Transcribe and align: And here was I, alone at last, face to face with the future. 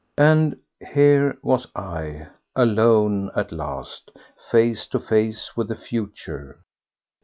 And 0.17 0.57
here 0.93 1.37
was 1.43 1.67
I, 1.75 2.29
alone 2.55 3.29
at 3.35 3.51
last, 3.51 4.09
face 4.49 4.87
to 4.87 4.99
face 4.99 5.55
with 5.55 5.67
the 5.67 5.75
future. 5.75 6.61